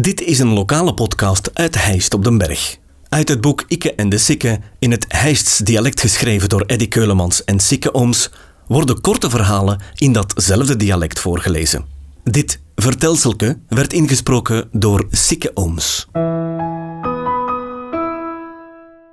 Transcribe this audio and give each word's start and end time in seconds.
Dit 0.00 0.20
is 0.20 0.38
een 0.38 0.52
lokale 0.52 0.94
podcast 0.94 1.50
uit 1.52 1.84
Heist 1.84 2.14
op 2.14 2.24
den 2.24 2.38
Berg. 2.38 2.76
Uit 3.08 3.28
het 3.28 3.40
boek 3.40 3.64
Ikke 3.68 3.94
en 3.94 4.08
de 4.08 4.18
Sikke, 4.18 4.60
in 4.78 4.90
het 4.90 5.04
Heists 5.08 5.58
dialect 5.58 6.00
geschreven 6.00 6.48
door 6.48 6.64
Eddy 6.66 6.88
Keulemans 6.88 7.44
en 7.44 7.60
Sikke 7.60 7.94
Ooms, 7.94 8.30
worden 8.66 9.00
korte 9.00 9.30
verhalen 9.30 9.80
in 9.94 10.12
datzelfde 10.12 10.76
dialect 10.76 11.18
voorgelezen. 11.18 11.84
Dit 12.24 12.60
vertelselke 12.74 13.58
werd 13.68 13.92
ingesproken 13.92 14.68
door 14.72 15.06
Sikke 15.10 15.50
Ooms. 15.54 16.08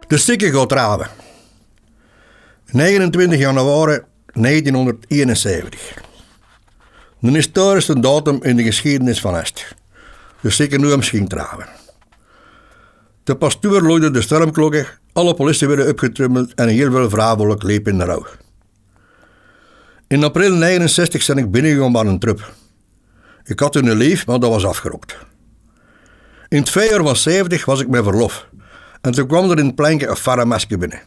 De 0.08 0.18
Sikke 0.18 0.52
gaat 0.52 0.70
trouwen. 0.70 1.08
29 2.66 3.40
januari 3.40 4.00
1971. 4.34 6.02
Een 7.22 7.34
historische 7.34 8.00
datum 8.00 8.44
in 8.44 8.56
de 8.56 8.64
geschiedenis 8.64 9.20
van 9.20 9.38
Est. 9.38 9.80
De 10.42 10.50
Sikke 10.50 10.78
Nooms 10.78 11.10
ging 11.10 11.30
trouwen. 11.30 11.68
De 13.24 13.36
pastoor 13.36 13.82
looide 13.82 14.12
de 14.12 14.22
stormklokken, 14.22 14.88
alle 15.14 15.34
politie 15.34 15.68
werden 15.68 15.88
opgetrummeld 15.88 16.54
en 16.54 16.68
heel 16.68 16.92
veel 16.92 17.10
vrouwelijk 17.10 17.64
leep 17.64 17.88
in 17.88 17.98
de 17.98 18.04
rouw. 18.04 18.26
In 20.08 20.24
april 20.24 20.54
69 20.54 21.26
ben 21.26 21.38
ik 21.38 21.52
binnengegaan 21.52 21.92
bij 21.92 22.02
een 22.06 22.20
trup. 22.20 22.54
Ik 23.44 23.60
had 23.60 23.76
een 23.76 23.96
lief, 23.96 24.26
maar 24.26 24.40
dat 24.40 24.50
was 24.50 24.66
afgerokt. 24.66 25.18
In 26.48 26.66
jaar 26.74 27.04
van 27.04 27.16
70 27.16 27.66
was 27.66 27.82
ik 27.82 27.88
met 27.88 28.04
verlof. 28.04 28.48
En 29.02 29.12
toen 29.12 29.28
kwam 29.28 29.52
er 29.52 29.58
in 29.58 29.66
het 29.66 29.76
plankje 29.76 30.08
een 30.08 30.16
faramaske 30.16 30.78
binnen. 30.78 31.02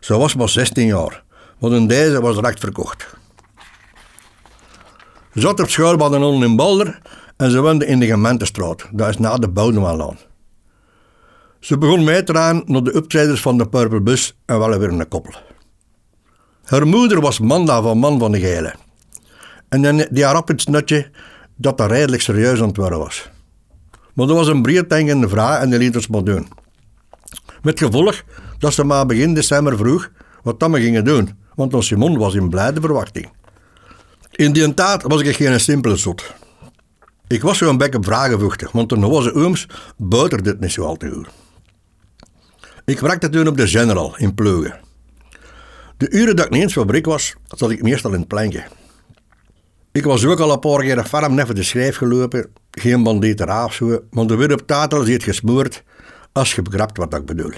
Ze 0.00 0.16
was 0.16 0.34
maar 0.34 0.48
16 0.48 0.86
jaar, 0.86 1.22
want 1.58 1.74
in 1.74 1.86
deze 1.86 2.20
was 2.20 2.36
recht 2.36 2.60
verkocht. 2.60 3.06
Zat 5.34 5.60
op 5.60 5.70
school 5.70 5.96
bij 5.96 6.08
de 6.08 6.44
in 6.44 6.56
Balder 6.56 6.98
en 7.40 7.50
ze 7.50 7.60
woonde 7.60 7.86
in 7.86 8.00
de 8.00 8.06
gemeentestraat. 8.06 8.86
Dat 8.92 9.08
is 9.08 9.18
na 9.18 9.36
de 9.36 9.48
Boudemanlaan. 9.48 10.18
Ze 11.60 11.78
begon 11.78 12.04
mee 12.04 12.22
te 12.22 12.34
gaan 12.34 12.62
naar 12.66 12.82
de 12.82 12.92
optredens 12.92 13.40
van 13.40 13.58
de 13.58 13.68
Purple 13.68 14.00
Bus 14.00 14.36
en 14.46 14.58
wel 14.58 14.78
weer 14.78 14.88
een 14.88 15.08
koppel. 15.08 15.34
Haar 16.64 16.86
moeder 16.86 17.20
was 17.20 17.38
Manda 17.38 17.82
van 17.82 17.98
Man 17.98 18.18
van 18.18 18.32
de 18.32 18.40
Gele. 18.40 18.74
En 19.68 20.08
die 20.10 20.36
op 20.36 20.48
het 20.48 20.60
snutje 20.60 21.10
dat 21.56 21.78
dat 21.78 21.90
redelijk 21.90 22.22
serieus 22.22 22.60
aan 22.60 22.68
het 22.68 22.76
worden 22.76 22.98
was. 22.98 23.30
Maar 24.14 24.26
dat 24.26 24.36
was 24.36 24.48
een 24.48 24.62
breeddenkende 24.62 25.28
vrouw 25.28 25.60
en 25.60 25.70
die 25.70 25.78
liet 25.78 25.96
ons 25.96 26.08
maar 26.08 26.24
doen. 26.24 26.48
Met 27.62 27.78
gevolg 27.78 28.22
dat 28.58 28.72
ze 28.72 28.84
maar 28.84 29.06
begin 29.06 29.34
december 29.34 29.76
vroeg 29.76 30.10
wat 30.42 30.60
dan 30.60 30.72
we 30.72 30.80
gingen 30.80 31.04
doen, 31.04 31.38
want 31.54 31.74
ons 31.74 31.86
Simon 31.86 32.18
was 32.18 32.34
in 32.34 32.48
blijde 32.48 32.80
verwachting. 32.80 33.32
In 34.30 34.52
die 34.52 34.74
tijd 34.74 35.02
was 35.02 35.20
ik 35.20 35.36
geen 35.36 35.60
simpele 35.60 35.96
zot. 35.96 36.38
Ik 37.30 37.42
was 37.42 37.58
zo'n 37.58 37.76
beetje 37.76 37.98
vragenvochtig, 38.00 38.72
want 38.72 38.88
toen 38.88 39.10
was 39.10 39.32
ooms 39.32 39.66
buiten 39.96 40.42
dit 40.42 40.60
niet 40.60 40.72
zo 40.72 40.84
al 40.84 40.96
te 40.96 41.10
goed. 41.10 41.28
Ik 42.84 43.00
werkte 43.00 43.28
toen 43.28 43.48
op 43.48 43.56
de 43.56 43.66
General 43.66 44.16
in 44.16 44.34
Pleugen. 44.34 44.80
De 45.96 46.10
uren 46.10 46.36
dat 46.36 46.44
ik 46.44 46.50
niet 46.50 46.62
eens 46.62 46.72
fabriek 46.72 47.06
was, 47.06 47.34
zat 47.48 47.70
ik 47.70 47.82
meestal 47.82 48.12
in 48.12 48.18
het 48.18 48.28
plankje. 48.28 48.64
Ik 49.92 50.04
was 50.04 50.24
ook 50.24 50.40
al 50.40 50.52
een 50.52 50.58
paar 50.58 50.80
keer 50.80 51.04
farm 51.04 51.34
neven 51.34 51.54
de 51.54 51.62
schrijf 51.62 51.96
gelopen, 51.96 52.50
geen 52.70 53.02
bandieterij 53.02 53.64
of 53.64 53.74
zo, 53.74 54.00
maar 54.10 54.26
de 54.26 54.36
weer 54.36 54.52
op 54.52 54.66
tatel 54.66 55.04
zit 55.04 55.22
gesmoord 55.22 55.82
als 56.32 56.54
je 56.54 56.62
begrijpt 56.62 56.96
wat 56.96 57.14
ik 57.14 57.24
bedoel. 57.24 57.52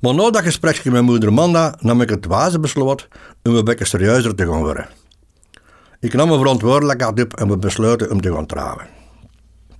Maar 0.00 0.14
na 0.14 0.30
dat 0.30 0.42
gesprekje 0.42 0.90
met 0.90 1.02
moeder 1.02 1.32
Manda 1.32 1.78
nam 1.78 2.00
ik 2.00 2.08
het 2.08 2.26
waze 2.26 2.60
besloot 2.60 3.08
om 3.42 3.54
een 3.54 3.64
beetje 3.64 3.84
serieuzer 3.84 4.34
te 4.34 4.46
gaan 4.46 4.62
worden. 4.62 4.88
Ik 6.00 6.14
nam 6.14 6.28
mijn 6.28 6.40
verantwoordelijkheid 6.40 7.20
op 7.20 7.36
en 7.36 7.48
we 7.48 7.56
besloten 7.56 8.10
om 8.10 8.20
te 8.20 8.32
gaan 8.32 8.46
trouwen. 8.46 8.86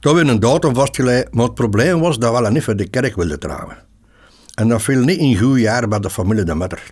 Toen 0.00 0.14
werd 0.14 0.28
een 0.28 0.40
datum 0.40 0.74
vastgelegd, 0.74 1.34
maar 1.34 1.44
het 1.44 1.54
probleem 1.54 2.00
was 2.00 2.18
dat 2.18 2.38
we 2.38 2.50
niet 2.50 2.64
voor 2.64 2.76
de 2.76 2.88
kerk 2.88 3.16
wilden 3.16 3.40
trouwen. 3.40 3.76
En 4.54 4.68
dat 4.68 4.82
viel 4.82 5.00
niet 5.04 5.18
in 5.18 5.36
goed 5.36 5.58
jaar 5.58 5.88
bij 5.88 6.00
de 6.00 6.10
familie 6.10 6.44
de 6.44 6.54
Metter. 6.54 6.90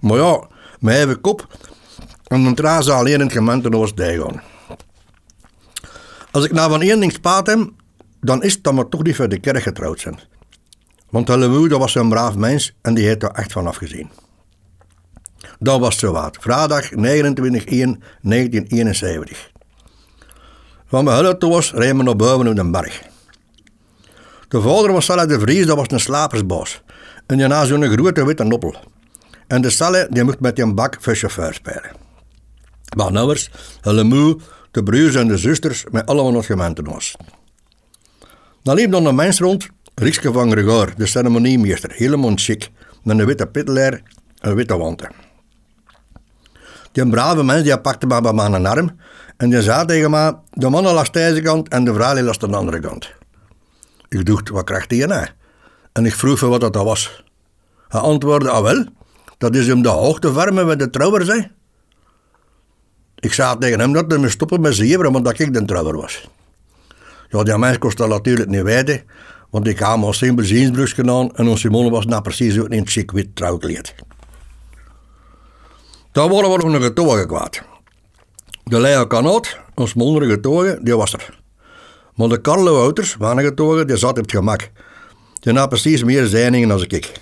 Maar 0.00 0.18
ja, 0.18 0.46
mijn 0.80 0.96
eigen 0.96 1.20
kop 1.20 1.46
en 2.26 2.44
dan 2.44 2.54
trouwen 2.54 2.84
ze 2.84 2.92
alleen 2.92 3.14
in 3.14 3.20
het 3.20 3.32
gemeente 3.32 3.72
Oost-Dijgaan. 3.72 4.42
Als 6.30 6.44
ik 6.44 6.52
nou 6.52 6.70
van 6.70 6.82
één 6.82 7.00
ding 7.00 7.12
spaat 7.12 7.56
dan 8.20 8.42
is 8.42 8.54
het 8.54 8.64
dat 8.64 8.74
we 8.74 8.88
toch 8.88 9.02
niet 9.02 9.16
voor 9.16 9.28
de 9.28 9.40
kerk 9.40 9.62
getrouwd 9.62 10.00
zijn. 10.00 10.18
Want 11.10 11.28
hele 11.28 11.48
moeder 11.48 11.78
was 11.78 11.94
een 11.94 12.08
braaf 12.08 12.36
mens 12.36 12.76
en 12.82 12.94
die 12.94 13.06
heeft 13.06 13.22
er 13.22 13.30
echt 13.30 13.52
van 13.52 13.66
afgezien. 13.66 14.10
Dat 15.58 15.80
was 15.80 15.98
zo. 15.98 16.30
Vrijdag 16.40 16.90
29-1-1971. 16.90 16.96
Van 20.86 21.04
mijn 21.04 21.24
hulp 21.24 21.42
was 21.42 21.72
rijden 21.72 21.96
we 21.96 22.02
naar 22.02 22.16
boven 22.16 22.48
op 22.48 22.56
de 22.56 22.70
berg. 22.70 23.02
De 24.48 24.60
vader 24.60 24.92
was 24.92 25.04
Salle 25.04 25.26
de 25.26 25.40
Vries, 25.40 25.66
dat 25.66 25.76
was 25.76 25.90
een 25.90 26.00
slapersbaas. 26.00 26.82
En 27.26 27.38
daarna 27.38 27.64
zo'n 27.64 27.84
grote 27.84 28.24
witte 28.24 28.44
noppel. 28.44 28.74
En 29.46 29.62
de 29.62 29.70
Salle 29.70 30.06
die 30.10 30.24
moest 30.24 30.40
met 30.40 30.56
die 30.56 30.74
bak 30.74 30.96
voor 31.00 31.14
chauffeur 31.14 31.54
spelen. 31.54 31.90
Maar 32.96 33.28
eens, 33.28 33.50
hele 33.80 34.04
moe, 34.04 34.38
de 34.70 34.82
broers 34.82 35.14
en 35.14 35.28
de 35.28 35.36
zusters 35.36 35.84
met 35.90 36.06
allemaal 36.06 36.32
nog 36.32 36.46
gemeentenaars. 36.46 37.16
Dan 38.62 38.74
liep 38.74 38.90
dan 38.90 39.06
een 39.06 39.14
mens 39.14 39.38
rond, 39.38 39.68
Rikske 39.94 40.32
van 40.32 40.50
Gregor, 40.50 40.92
de 40.96 41.06
ceremoniemeester, 41.06 41.90
helemaal 41.92 42.32
chic, 42.34 42.68
met 43.02 43.18
een 43.18 43.26
witte 43.26 43.46
pittelaar 43.46 44.02
en 44.40 44.54
witte 44.54 44.76
wanten. 44.76 45.25
Die 46.96 47.04
brave 47.04 47.42
mens 47.44 47.62
die 47.62 47.76
pakte 47.78 48.06
me 48.06 48.20
bij 48.20 48.32
mijn 48.32 48.66
arm 48.66 48.90
en 49.36 49.50
die 49.50 49.62
zei 49.62 49.86
tegen 49.86 50.10
me, 50.10 50.36
de 50.52 50.68
mannen 50.68 50.94
las 50.94 51.10
deze 51.10 51.40
kant 51.40 51.68
en 51.68 51.84
de 51.84 51.94
vrouw 51.94 52.22
las 52.22 52.38
de 52.38 52.46
andere 52.46 52.80
kant. 52.80 53.12
Ik 54.08 54.26
dacht, 54.26 54.48
wat 54.48 54.64
krijgt 54.64 54.90
hij 54.90 55.06
nou? 55.06 55.26
En 55.92 56.06
ik 56.06 56.14
vroeg 56.14 56.40
wat 56.40 56.60
dat 56.60 56.74
was. 56.74 57.24
Hij 57.88 58.00
antwoordde, 58.00 58.50
ah 58.50 58.62
wel, 58.62 58.84
dat 59.38 59.54
is 59.54 59.70
om 59.70 59.82
de 59.82 59.88
hoogte 59.88 60.32
vermen 60.32 60.66
met 60.66 60.78
de 60.78 60.90
trouwer 60.90 61.24
zei. 61.24 61.50
Ik 63.14 63.32
zei 63.32 63.58
tegen 63.58 63.80
hem 63.80 63.92
dat 63.92 64.04
hij 64.08 64.18
me 64.18 64.28
stoppen 64.28 64.60
met 64.60 64.74
zeveren, 64.74 65.12
want 65.12 65.24
dat 65.24 65.38
ik 65.38 65.54
de 65.54 65.64
trouwer 65.64 65.96
was. 65.96 66.28
Ja, 67.28 67.42
die 67.42 67.58
mens 67.58 67.78
kost 67.78 67.96
dat 67.96 68.08
natuurlijk 68.08 68.48
niet 68.48 68.62
weten, 68.62 69.02
want 69.50 69.66
ik 69.66 69.78
had 69.78 69.98
maar 69.98 70.14
simpel 70.14 70.44
ziensbrugje 70.44 71.10
aan 71.10 71.34
en 71.34 71.46
onze 71.46 71.58
Simone 71.58 71.90
was 71.90 72.06
nou 72.06 72.22
precies 72.22 72.58
ook 72.58 72.68
in 72.68 72.78
het 72.78 72.90
chic 72.90 73.10
wit 73.10 73.36
trouwkleed. 73.36 73.94
Daar 76.16 76.28
worden 76.28 76.50
we 76.50 76.56
nog 76.56 76.74
een 76.74 76.82
getogen 76.82 77.26
kwaad. 77.26 77.62
De 78.64 78.80
Leo 78.80 79.06
Kanoot, 79.06 79.58
ons 79.74 79.94
mondige 79.94 80.30
getogen, 80.30 80.84
die 80.84 80.96
was 80.96 81.12
er. 81.12 81.40
Maar 82.14 82.28
de 82.28 82.40
Carlo 82.40 82.74
Wouters, 82.74 83.16
waren 83.16 83.44
getogen, 83.44 83.86
die 83.86 83.96
zat 83.96 84.10
op 84.10 84.16
het 84.16 84.30
gemak. 84.30 84.70
Die 85.40 85.52
had 85.52 85.68
precies 85.68 86.04
meer 86.04 86.26
zijningen 86.26 86.68
dan 86.68 86.84
ik. 86.88 87.12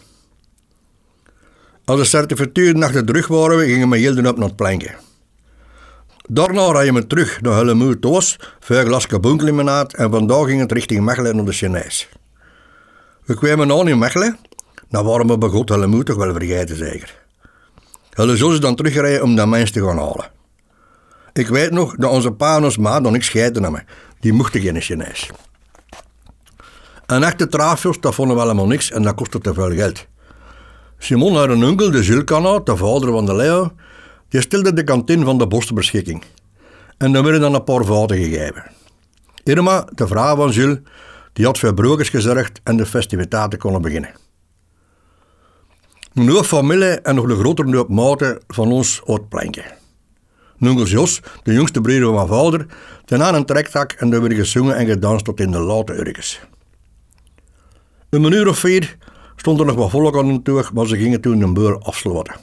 Als 1.84 2.00
de 2.00 2.04
certificatuur 2.04 2.76
naar 2.76 3.04
de 3.04 3.12
rug 3.12 3.26
waren, 3.26 3.66
gingen 3.66 3.90
we 3.90 3.98
heel 3.98 4.16
op 4.16 4.36
naar 4.36 4.46
het 4.48 4.56
plankje. 4.56 4.94
Daarna 6.28 6.72
rijden 6.72 6.94
we 6.94 7.06
terug 7.06 7.40
naar 7.40 7.54
Hellemoe 7.54 7.98
Toos, 7.98 8.38
een 8.66 8.86
glas 8.86 9.06
kaboenlimonade 9.06 9.96
en 9.96 10.10
vandaag 10.10 10.46
ging 10.46 10.60
het 10.60 10.72
richting 10.72 11.04
Mechelen 11.04 11.36
naar 11.36 11.44
de 11.44 11.52
Chinees. 11.52 12.08
We 13.24 13.34
kwamen 13.34 13.72
aan 13.72 13.88
in 13.88 13.98
Mechelen, 13.98 14.38
dan 14.88 15.04
waren 15.04 15.26
we 15.26 15.38
bij 15.38 15.48
God 15.48 15.68
Hellemoe 15.68 16.02
toch 16.02 16.16
wel 16.16 16.32
vergeten 16.32 16.76
zeker. 16.76 17.23
Hulle 18.14 18.36
zullen 18.36 18.60
dan 18.60 18.74
terugrijden 18.74 19.22
om 19.22 19.36
dat 19.36 19.48
mens 19.48 19.70
te 19.70 19.86
gaan 19.86 19.98
halen. 19.98 20.30
Ik 21.32 21.48
weet 21.48 21.70
nog 21.70 21.96
dat 21.96 22.10
onze 22.10 22.32
pa 22.32 22.56
en 22.56 22.64
ons 22.64 22.78
ma 22.78 23.00
dan 23.00 23.12
niks 23.12 23.26
scheiden 23.26 23.62
namen. 23.62 23.84
Die 24.20 24.32
mochten 24.32 24.60
geen 24.60 24.80
Chinees. 24.80 25.30
Een 27.06 27.22
echte 27.22 27.46
trafios, 27.46 28.00
dat 28.00 28.14
vonden 28.14 28.36
we 28.36 28.42
helemaal 28.42 28.66
niks 28.66 28.90
en 28.90 29.02
dat 29.02 29.14
kostte 29.14 29.38
te 29.38 29.54
veel 29.54 29.70
geld. 29.70 30.06
Simon 30.98 31.36
had 31.36 31.48
een 31.48 31.64
onkel, 31.64 31.90
de 31.90 32.02
Zulkana, 32.02 32.58
de 32.58 32.76
vader 32.76 33.10
van 33.10 33.26
de 33.26 33.34
Leo, 33.34 33.72
die 34.28 34.40
stelde 34.40 34.72
de 34.72 34.84
kantine 34.84 35.24
van 35.24 35.38
de 35.38 35.46
bos 35.46 35.72
beschikking. 35.72 36.24
En 36.98 37.12
dan 37.12 37.22
werden 37.22 37.40
dan 37.40 37.54
een 37.54 37.64
paar 37.64 37.84
vaten 37.84 38.16
gegeven. 38.16 38.70
Irma, 39.44 39.88
de 39.94 40.06
vrouw 40.06 40.36
van 40.36 40.50
Jules, 40.50 40.78
die 41.32 41.44
had 41.44 41.58
voor 41.58 41.74
brokers 41.74 42.08
gezorgd 42.08 42.60
en 42.62 42.76
de 42.76 42.86
festiviteiten 42.86 43.58
konden 43.58 43.82
beginnen. 43.82 44.23
Een 46.14 46.44
familie 46.44 47.00
en 47.00 47.14
nog 47.14 47.28
een 47.28 47.36
grotere 47.36 47.68
nieuwe 47.68 47.86
maten 47.88 48.38
van 48.48 48.72
ons 48.72 49.02
oud 49.06 49.28
plankje. 49.28 49.64
Nungels 50.56 50.90
Jos, 50.90 51.20
de 51.42 51.52
jongste 51.52 51.80
broer 51.80 52.02
van 52.02 52.14
mijn 52.14 52.26
vader, 52.26 52.66
ten 53.04 53.22
aan 53.22 53.34
een 53.34 53.44
trektak 53.44 53.92
en 53.92 54.10
daar 54.10 54.20
werd 54.20 54.34
gezongen 54.34 54.76
en 54.76 54.86
gedanst 54.86 55.24
tot 55.24 55.40
in 55.40 55.50
de 55.50 55.58
late 55.58 55.94
uurtjes. 55.94 56.40
Een 58.10 58.32
uur 58.32 58.48
of 58.48 58.58
vier 58.58 58.96
stond 59.36 59.60
er 59.60 59.66
nog 59.66 59.76
wat 59.76 59.90
volk 59.90 60.16
aan 60.16 60.32
de 60.32 60.42
toeg, 60.42 60.72
maar 60.72 60.86
ze 60.86 60.96
gingen 60.96 61.20
toen 61.20 61.40
een 61.40 61.54
boer 61.54 61.78
afsluiten. 61.78 62.34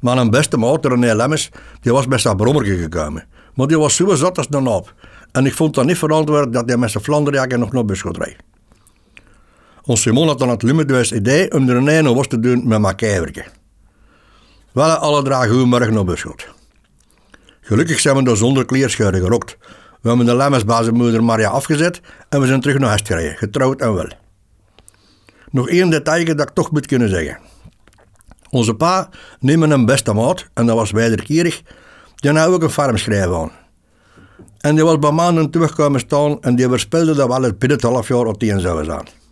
Maar 0.00 0.18
een 0.18 0.30
beste 0.30 0.56
maat, 0.56 0.86
René 0.86 1.14
Lemmers, 1.14 1.50
die 1.80 1.92
was 1.92 2.06
met 2.06 2.20
zijn 2.20 2.36
brommerke 2.36 2.76
gekomen. 2.76 3.26
Maar 3.54 3.66
die 3.66 3.78
was 3.78 3.96
zo 3.96 4.14
zat 4.14 4.38
als 4.38 4.46
een 4.50 4.62
naap. 4.62 4.94
En 5.32 5.46
ik 5.46 5.54
vond 5.54 5.74
dat 5.74 5.84
niet 5.84 5.98
verantwoord 5.98 6.52
dat 6.52 6.68
hij 6.68 6.76
met 6.76 6.90
zijn 6.90 7.04
Vlaanderjakken 7.04 7.58
nog 7.58 7.72
naar 7.72 7.84
bus 7.84 8.00
gaat 8.00 8.16
rijden. 8.16 8.52
Ons 9.86 10.00
Simon 10.00 10.26
had 10.26 10.38
dan 10.38 10.48
het 10.48 10.62
lummerdwijs 10.62 11.12
idee 11.12 11.52
om 11.52 11.68
er 11.68 11.76
een 11.76 12.14
was 12.14 12.26
te 12.26 12.40
doen 12.40 12.68
met 12.68 12.80
mijn 12.80 12.96
kijverke. 12.96 13.44
Wel 14.72 14.90
alle 14.90 15.22
dragen 15.22 15.68
morgen 15.68 15.94
naar 15.94 16.04
Beschot. 16.04 16.46
Gelukkig 17.60 18.00
zijn 18.00 18.16
we 18.16 18.22
daar 18.22 18.36
zonder 18.36 18.64
kleerscheuren 18.64 19.20
gerokt, 19.20 19.56
We 20.00 20.08
hebben 20.08 20.26
de 20.26 20.36
lemmens 20.36 20.90
moeder 20.90 21.24
Maria 21.24 21.48
afgezet 21.48 22.00
en 22.28 22.40
we 22.40 22.46
zijn 22.46 22.60
terug 22.60 22.78
naar 22.78 22.88
huis 22.88 23.00
gereden, 23.04 23.36
getrouwd 23.36 23.80
en 23.80 23.94
wel. 23.94 24.08
Nog 25.50 25.68
één 25.68 25.90
detail 25.90 26.24
dat 26.24 26.40
ik 26.40 26.54
toch 26.54 26.70
moet 26.70 26.86
kunnen 26.86 27.08
zeggen. 27.08 27.38
Onze 28.50 28.74
pa 28.74 29.08
neemt 29.40 29.70
een 29.70 29.86
beste 29.86 30.12
maat, 30.12 30.46
en 30.54 30.66
dat 30.66 30.76
was 30.76 30.90
wederkerig, 30.90 31.62
die 32.14 32.32
had 32.32 32.48
ook 32.48 32.62
een 32.62 32.70
farmschrijver 32.70 33.36
aan. 33.36 33.50
En 34.60 34.74
die 34.74 34.84
was 34.84 34.98
bij 34.98 35.10
maanden 35.10 35.50
terugkomen 35.50 36.00
staan 36.00 36.42
en 36.42 36.56
die 36.56 36.66
voorspelde 36.66 37.14
dat 37.14 37.26
we 37.26 37.34
al 37.34 37.42
het 37.42 37.58
binnen 37.58 37.78
het 37.78 37.86
half 37.86 38.08
jaar 38.08 38.26
op 38.26 38.38
tien 38.38 38.60
zouden 38.60 38.84
zijn. 38.84 39.23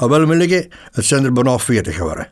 Al 0.00 0.08
wel 0.08 0.26
liggen, 0.26 0.68
het 0.92 1.04
zijn 1.04 1.24
er 1.24 1.32
bijna 1.32 1.58
40 1.58 1.96
geworden. 1.96 2.28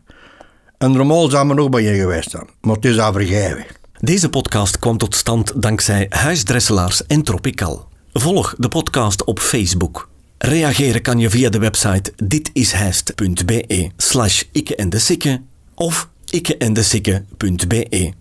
En 0.78 0.92
normaal 0.92 1.28
zijn 1.28 1.48
we 1.48 1.54
nog 1.54 1.68
bij 1.68 1.82
je 1.82 1.94
geweest 1.94 2.30
zijn, 2.30 2.48
maar 2.60 2.74
het 2.74 2.84
is 2.84 2.98
al 2.98 3.12
vergeven. 3.12 3.64
Deze 3.98 4.28
podcast 4.28 4.78
kwam 4.78 4.98
tot 4.98 5.14
stand 5.14 5.62
dankzij 5.62 6.06
Huisdresselaars 6.08 7.06
en 7.06 7.22
Tropical. 7.22 7.88
Volg 8.12 8.54
de 8.58 8.68
podcast 8.68 9.24
op 9.24 9.38
Facebook. 9.38 10.08
Reageren 10.38 11.02
kan 11.02 11.18
je 11.18 11.30
via 11.30 11.50
de 11.50 11.58
website 11.58 12.12
ditishijst.be 12.16 13.90
slash 13.96 14.42
ikke 14.52 14.76
en 14.76 14.90
de 14.90 15.38
of 15.74 16.08
ikkeendesikke.be. 16.30 18.12